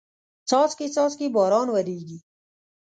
[0.49, 2.19] څاڅکي څاڅکي باران وریږي